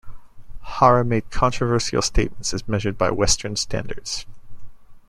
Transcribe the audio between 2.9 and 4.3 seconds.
by western standards.